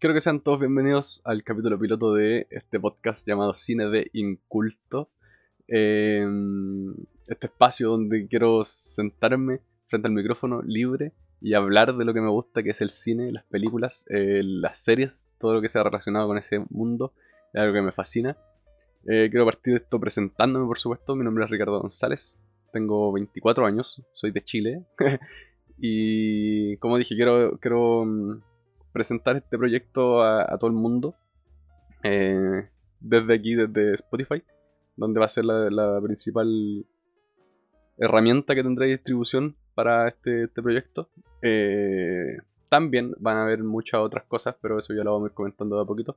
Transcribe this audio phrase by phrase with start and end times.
[0.00, 5.10] Quiero que sean todos bienvenidos al capítulo piloto de este podcast llamado Cine de Inculto.
[5.68, 6.94] Em,
[7.28, 12.30] este espacio donde quiero sentarme frente al micrófono libre y hablar de lo que me
[12.30, 16.28] gusta, que es el cine, las películas, eh, las series, todo lo que sea relacionado
[16.28, 17.12] con ese mundo,
[17.52, 18.38] es algo que me fascina.
[19.06, 21.14] Eh, quiero partir de esto presentándome, por supuesto.
[21.14, 22.38] Mi nombre es Ricardo González,
[22.72, 24.82] tengo 24 años, soy de Chile.
[25.76, 28.40] y como dije, quiero, quiero mm,
[28.92, 31.14] presentar este proyecto a, todo el mundo.
[32.02, 32.68] Eh,
[33.00, 34.42] desde aquí, desde Spotify,
[34.96, 36.86] donde va a ser la, principal
[37.98, 41.08] herramienta que tendré de distribución para este, este proyecto.
[41.42, 45.34] Eh, también van a haber muchas otras cosas, pero eso ya lo vamos a ir
[45.34, 46.16] comentando de a poquito.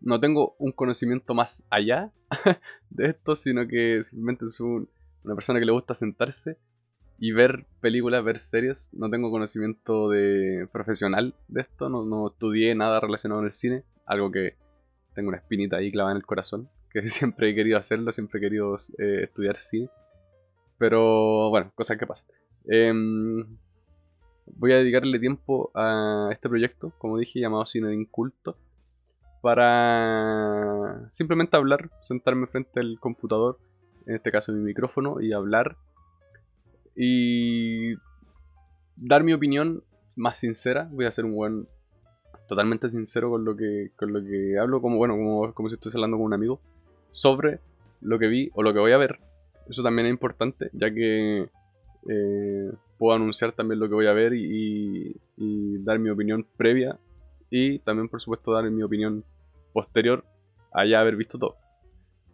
[0.00, 2.12] No tengo un conocimiento más allá
[2.90, 4.88] de esto, sino que simplemente soy
[5.24, 6.58] una persona que le gusta sentarse
[7.18, 8.90] y ver películas, ver series.
[8.92, 14.30] No tengo conocimiento de profesional de esto, no, estudié nada relacionado con el cine, algo
[14.30, 14.56] que
[15.14, 18.42] tengo una espinita ahí clavada en el corazón, que siempre he querido hacerlo, siempre he
[18.42, 19.88] querido eh, estudiar cine.
[20.78, 22.26] Pero bueno, cosas que pasan.
[22.66, 23.46] Em,
[24.46, 28.58] voy a dedicarle tiempo a este proyecto, como dije, llamado Cine de Inculto,
[29.40, 33.58] para simplemente hablar, sentarme frente al computador,
[34.06, 35.76] en este caso mi micrófono, y hablar
[36.96, 37.94] y
[38.96, 39.84] dar mi opinión
[40.16, 40.88] más sincera.
[40.90, 41.68] Voy a ser un buen
[42.48, 45.98] totalmente sincero con lo que con lo que hablo, como bueno, como, como si estuviese
[45.98, 46.60] hablando con un amigo
[47.10, 47.60] sobre
[48.00, 49.18] lo que vi o lo que voy a ver.
[49.68, 51.48] Eso también es importante, ya que
[52.08, 55.14] eh, puedo anunciar también lo que voy a ver y,
[55.84, 56.98] dar mi opinión previa
[57.48, 59.24] y también por supuesto dar mi opinión
[59.72, 60.24] posterior
[60.72, 61.56] a ya haber visto todo.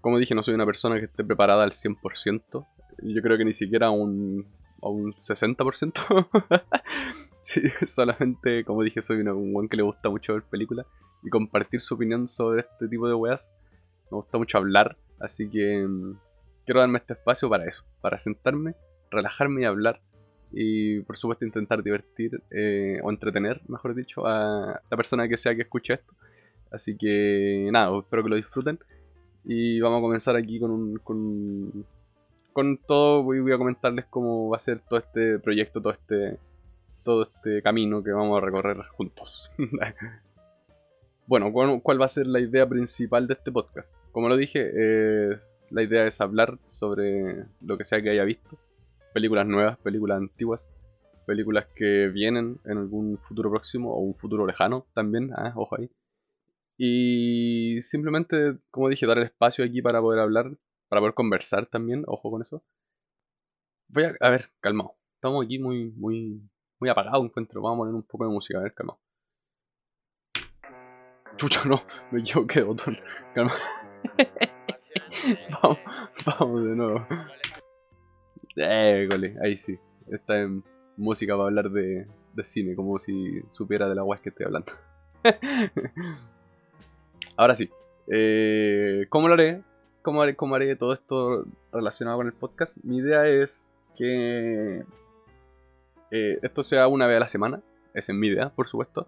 [0.01, 2.67] Como dije, no soy una persona que esté preparada al 100%,
[3.03, 4.47] yo creo que ni siquiera un,
[4.83, 6.63] a un 60%.
[7.43, 10.87] sí, solamente, como dije, soy un buen que le gusta mucho ver películas
[11.23, 13.55] y compartir su opinión sobre este tipo de weas.
[14.11, 16.19] Me gusta mucho hablar, así que mm,
[16.65, 18.75] quiero darme este espacio para eso, para sentarme,
[19.11, 20.01] relajarme y hablar.
[20.55, 25.55] Y por supuesto intentar divertir eh, o entretener, mejor dicho, a la persona que sea
[25.55, 26.13] que escuche esto.
[26.71, 28.79] Así que nada, espero que lo disfruten.
[29.45, 31.85] Y vamos a comenzar aquí con un, con,
[32.53, 36.39] con todo voy, a comentarles cómo va a ser todo este proyecto, todo este,
[37.03, 39.51] todo este camino que vamos a recorrer juntos.
[41.27, 43.97] bueno, ¿cuál, va a ser la idea principal de este podcast?
[44.13, 44.71] Como lo dije,
[45.71, 48.59] la idea es hablar sobre lo que sea que haya visto.
[49.15, 50.73] Películas nuevas, películas antiguas,
[51.27, 55.91] películas que vienen en algún futuro próximo o un futuro lejano también, ah, ojo ahí.
[56.77, 60.53] Y simplemente, como dije, dar el espacio aquí para poder hablar
[60.93, 62.63] para poder conversar también, ojo con eso.
[63.89, 64.95] Voy a, a ver, calmado.
[65.15, 66.43] Estamos aquí muy, muy,
[66.79, 67.63] muy apagados, encuentro.
[67.63, 69.01] Vamos a poner un poco de música, a ver, calmado.
[71.37, 72.99] Chucho, no, me equivoqué botón.
[73.35, 73.55] Calma.
[75.63, 75.79] vamos,
[76.27, 77.07] vamos de nuevo.
[78.57, 79.79] Eh, gole, ahí sí.
[80.09, 80.63] Está en
[80.99, 84.71] música para hablar de, de cine, como si supiera de la web que estoy hablando.
[87.39, 87.71] Ahora sí.
[88.09, 89.63] Eh, ¿Cómo lo haré?
[90.03, 92.77] Cómo haré, todo esto relacionado con el podcast.
[92.83, 94.85] Mi idea es que
[96.11, 97.61] eh, esto sea una vez a la semana.
[97.95, 99.07] Esa es mi idea, por supuesto.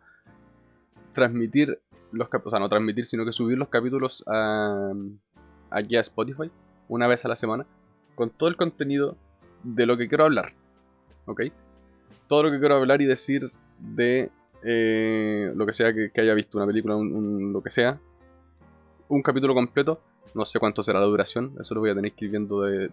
[1.13, 1.81] Transmitir
[2.13, 4.93] los capítulos, o sea, no transmitir, sino que subir los capítulos a,
[5.71, 6.51] aquí a Spotify
[6.89, 7.67] una vez a la semana
[8.15, 9.17] con todo el contenido
[9.63, 10.53] de lo que quiero hablar.
[11.27, 11.43] ¿Ok?
[12.29, 14.31] Todo lo que quiero hablar y decir de
[14.63, 17.99] eh, lo que sea que, haya visto, una película, lo que sea.
[19.09, 20.01] Un capítulo completo
[20.35, 22.91] no sé cuánto será la duración, eso lo voy a tener que ir viendo de,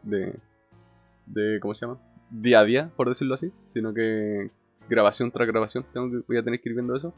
[1.26, 2.00] de, ¿cómo se llama?
[2.30, 4.52] Día a día, por decirlo así, sino que
[4.88, 7.14] grabación tras grabación tengo que, voy a tener que ir viendo eso.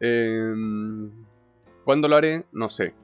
[0.00, 0.54] Eh,
[1.84, 2.44] ¿Cuándo lo haré?
[2.52, 2.94] No sé.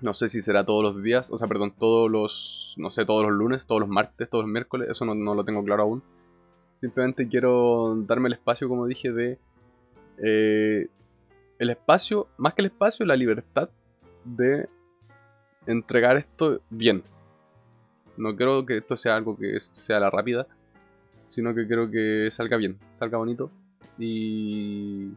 [0.00, 3.24] No sé si será todos los días, o sea, perdón, todos los, no sé, todos
[3.24, 6.02] los lunes, todos los martes, todos los miércoles, eso no, lo tengo claro aún.
[6.80, 9.38] Simplemente quiero darme el espacio, como dije, de...
[10.22, 10.88] Eh,
[11.58, 13.70] el espacio, más que el espacio, la libertad
[14.24, 14.68] de
[15.66, 17.02] entregar esto bien.
[18.16, 20.46] No creo que esto sea algo que sea la rápida,
[21.26, 23.50] sino que creo que salga bien, salga bonito
[23.98, 25.10] y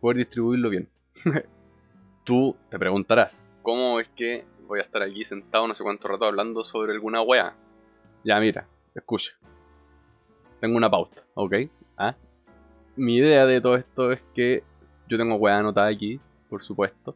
[0.00, 0.88] poder distribuirlo bien.
[2.24, 6.24] Tú te preguntarás, ¿cómo es que voy a estar aquí sentado no sé cuánto rato
[6.24, 7.54] hablando sobre alguna wea?
[8.24, 9.32] Ya mira, escucha.
[10.60, 11.54] Tengo una pauta, ¿ok?
[11.98, 12.14] ¿Ah?
[12.96, 14.62] Mi idea de todo esto es que
[15.08, 16.18] yo tengo wea anotada aquí,
[16.48, 17.14] por supuesto.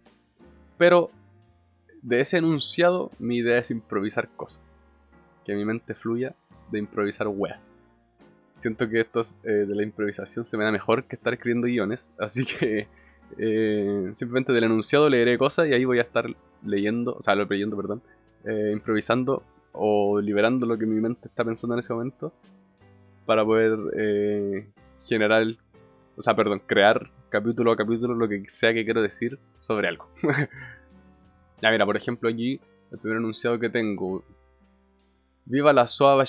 [0.77, 1.11] Pero
[2.03, 4.63] de ese enunciado, mi idea es improvisar cosas.
[5.45, 6.35] Que mi mente fluya
[6.71, 7.75] de improvisar weas.
[8.57, 12.13] Siento que esto eh, de la improvisación se me da mejor que estar escribiendo guiones,
[12.19, 12.89] así que
[13.37, 16.27] Eh, simplemente del enunciado leeré cosas y ahí voy a estar
[16.65, 18.01] leyendo, o sea, lo leyendo, perdón,
[18.45, 19.43] eh, improvisando
[19.73, 22.33] o liberando lo que mi mente está pensando en ese momento
[23.27, 23.77] para poder
[25.05, 25.45] generar,
[26.17, 30.09] o sea, perdón, crear capítulo a capítulo lo que sea que quiero decir sobre algo.
[31.61, 32.61] ya mira, por ejemplo aquí,
[32.91, 34.23] el primer enunciado que tengo.
[35.45, 36.25] Viva la suave...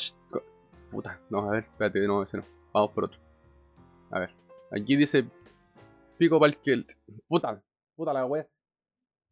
[0.91, 2.43] Puta, no, a ver, espérate, no, ese no.
[2.73, 3.19] Vamos por otro.
[4.11, 4.31] A ver,
[4.71, 5.25] aquí dice
[6.17, 6.57] Pico pa'l.
[7.27, 7.63] Puta,
[7.95, 8.47] puta la wea.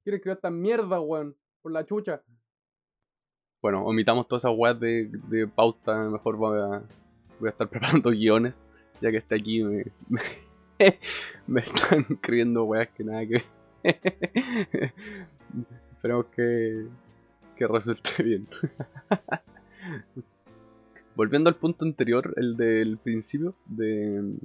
[0.03, 1.35] ¿Quieres crear esta mierda, weón?
[1.61, 2.21] Por la chucha.
[3.61, 5.97] Bueno, omitamos todas esas weas de, de pauta.
[5.97, 6.81] Mejor voy a,
[7.39, 8.61] voy a estar preparando guiones.
[9.01, 9.85] Ya que está aquí me,
[11.47, 13.43] me, están escribiendo weas que nada que
[15.97, 16.87] Esperemos que,
[17.55, 18.47] que resulte bien.
[21.15, 24.37] Volviendo al punto anterior, el del principio, de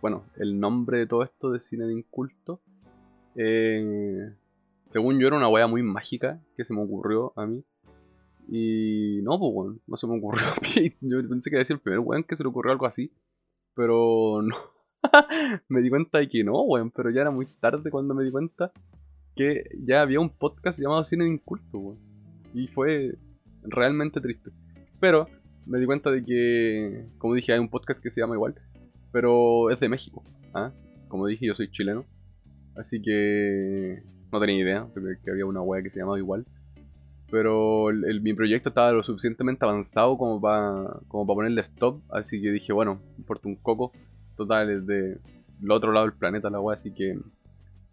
[0.00, 2.60] bueno, el nombre de todo esto de cine de inculto,
[3.36, 4.32] eh,
[4.88, 7.64] según yo era una wea muy mágica que se me ocurrió a mí.
[8.48, 10.92] Y no, pues bueno, no se me ocurrió a mí.
[11.00, 13.12] Yo pensé que iba a ser el primer weón que se le ocurrió algo así.
[13.74, 14.56] Pero no.
[15.68, 16.90] me di cuenta de que no, weón.
[16.90, 18.72] Pero ya era muy tarde cuando me di cuenta
[19.36, 21.96] que ya había un podcast llamado Cine de Inculto.
[22.54, 23.16] Y fue
[23.62, 24.50] realmente triste.
[24.98, 25.28] Pero
[25.66, 28.54] me di cuenta de que, como dije, hay un podcast que se llama igual
[29.16, 30.22] pero es de México.
[30.52, 30.72] ¿ah?
[31.08, 32.04] Como dije, yo soy chileno.
[32.76, 34.86] Así que no tenía idea
[35.24, 36.44] que, había una wea que se llamaba igual.
[37.30, 37.86] Pero
[38.20, 42.02] mi proyecto estaba lo suficientemente avanzado como para como ponerle stop.
[42.10, 43.90] Así que dije, bueno, importa un coco.
[44.36, 45.18] Total, es de
[45.62, 47.18] el otro lado del planeta la wea, así que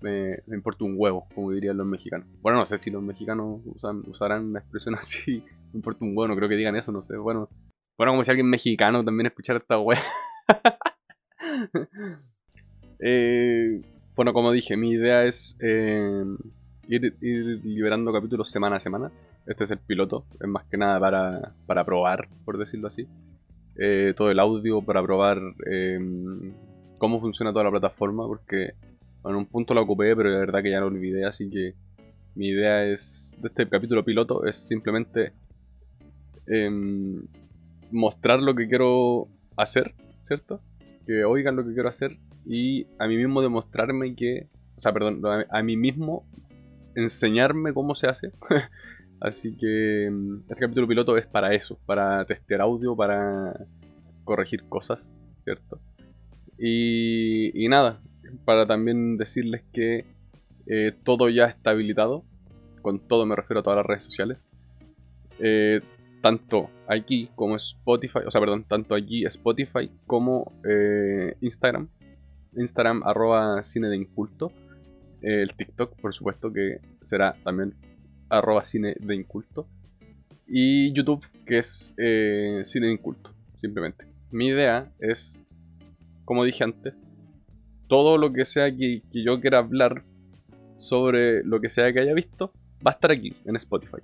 [0.04, 2.28] me, importa un huevo, como dirían los mexicanos.
[2.42, 3.62] Bueno, no sé si los mexicanos
[4.08, 5.44] usarán la expresión así.
[5.72, 7.16] Me importa un huevo, no creo que digan eso, no sé.
[7.18, 7.50] Bueno,
[7.98, 10.02] bueno como si alguien mexicano también escuchara esta wea.
[13.06, 13.82] Eh,
[14.16, 16.24] bueno, como dije, mi idea es eh,
[16.88, 19.12] ir, liberando capítulos semana a semana.
[19.46, 21.02] Este es el piloto, es más que nada
[21.66, 23.06] para, probar, por decirlo así.
[23.76, 25.42] Eh, todo el audio para probar
[26.98, 28.74] cómo funciona toda la plataforma, porque
[29.26, 31.74] en un punto la ocupé, pero de verdad que ya lo olvidé, así que
[32.36, 35.34] mi idea es de este capítulo piloto es simplemente
[36.48, 37.24] em,
[37.92, 39.94] mostrar lo que quiero hacer,
[40.26, 40.62] ¿cierto?
[41.06, 44.48] que oigan lo que quiero hacer y a mí mismo demostrarme que,
[44.78, 46.26] o sea, perdón, a, mí mismo
[46.96, 48.32] enseñarme cómo se hace.
[49.20, 53.66] Así que mm, este capítulo piloto es para eso, para testear audio, para
[54.26, 55.80] corregir cosas, ¿cierto?
[56.58, 58.02] Y, y nada,
[58.46, 60.06] para también decirles que
[60.68, 62.24] eh, todo ya está habilitado.
[62.82, 64.50] Con todo me refiero a todas las redes sociales.
[65.40, 65.82] Eh,
[66.22, 71.90] tanto aquí como Spotify, o sea, perdón, tanto allí Spotify como eh, Instagram.
[72.56, 74.52] Instagram arroba cine de inculto.
[75.22, 77.74] el TikTok, por supuesto, que será también
[78.30, 79.68] arroba cine de inculto.
[80.48, 84.06] Y YouTube, que es cine de inculto, simplemente.
[84.32, 85.46] Mi idea es,
[86.26, 86.94] como dije antes,
[87.88, 90.04] todo lo que sea que yo quiera hablar
[90.78, 92.52] sobre lo que sea que haya visto,
[92.86, 93.98] va a estar aquí en Spotify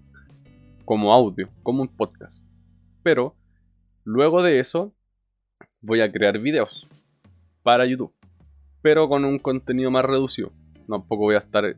[0.85, 2.43] como audio, como un podcast.
[3.03, 3.35] Pero
[4.03, 4.91] luego de eso
[5.81, 6.87] voy a crear videos
[7.61, 8.11] para YouTube,
[8.81, 10.51] pero con un contenido más reducido.
[10.87, 11.75] Tampoco voy a estar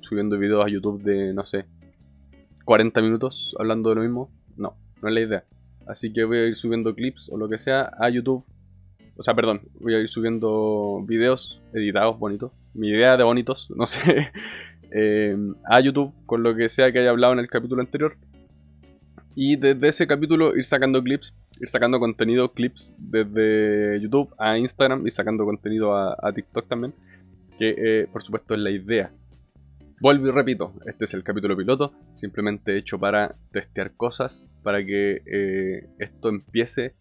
[0.00, 1.66] subiendo videos a YouTube de, no sé,
[2.64, 4.30] 40 minutos hablando de lo mismo.
[4.56, 5.44] No, no es la idea.
[5.86, 8.44] Así que voy a ir subiendo clips o lo que sea a YouTube.
[9.18, 12.52] O sea, perdón, voy a ir subiendo videos editados bonitos.
[12.72, 14.30] Mi idea de bonitos, no sé.
[14.90, 15.36] Eh,
[15.68, 18.16] a YouTube con lo que sea que haya hablado en el capítulo anterior.
[19.34, 25.06] Y desde ese capítulo ir sacando clips, ir sacando contenido, clips desde YouTube a Instagram
[25.06, 26.94] y sacando contenido a, TikTok también.
[27.58, 29.10] Que eh, por supuesto es la idea.
[30.00, 35.22] Vuelvo y repito, este es el capítulo piloto, simplemente hecho para testear cosas, para que
[35.26, 36.94] eh, esto empiece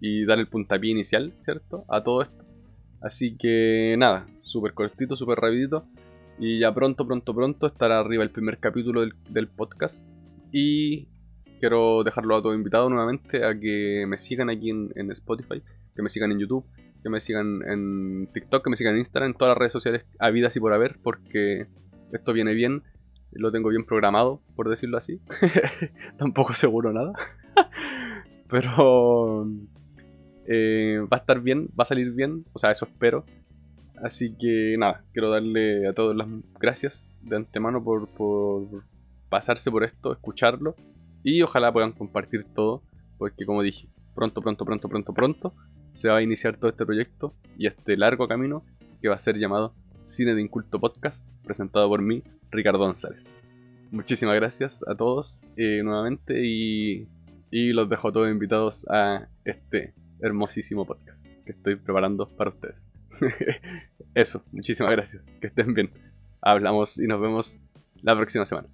[0.00, 1.84] y dar el puntapié inicial, ¿cierto?
[1.88, 2.44] A todo esto.
[3.00, 5.86] Así que nada, súper cortito, súper rapidito.
[6.38, 10.06] Y ya pronto, pronto, pronto estará arriba el primer capítulo del, podcast.
[10.52, 11.08] Y
[11.58, 15.62] quiero dejarlo a todos invitados nuevamente a que me sigan aquí en, Spotify,
[15.96, 16.64] que me sigan en YouTube,
[17.02, 20.04] que me sigan en TikTok, que me sigan en Instagram, en todas las redes sociales
[20.18, 21.66] habidas y por haber, porque
[22.12, 22.82] esto viene bien,
[23.32, 25.20] lo tengo bien programado, por decirlo así.
[26.18, 27.12] Tampoco seguro nada.
[28.48, 29.46] Pero
[30.50, 33.24] eh, va a estar bien, va a salir bien, o sea, eso espero.
[34.02, 36.26] Así que nada, quiero darle a todos las
[36.58, 38.84] gracias de antemano por, por
[39.28, 40.74] pasarse por esto, escucharlo
[41.22, 42.82] y ojalá puedan compartir todo,
[43.18, 45.54] porque como dije, pronto, pronto, pronto, pronto, pronto
[45.92, 48.64] se va a iniciar todo este proyecto y este largo camino
[49.02, 49.74] que va a ser llamado
[50.04, 53.30] Cine de Inculto Podcast, presentado por mí, Ricardo González.
[53.90, 57.08] Muchísimas gracias a todos eh, nuevamente y,
[57.50, 62.86] y los dejo a todos invitados a este hermosísimo podcast que estoy preparando para ustedes.
[64.14, 65.22] Eso, muchísimas gracias.
[65.40, 65.90] Que estén bien.
[66.40, 67.58] Hablamos y nos vemos
[68.02, 68.68] la próxima semana.